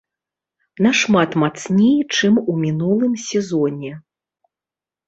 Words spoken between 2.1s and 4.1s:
чым у мінулым сезоне.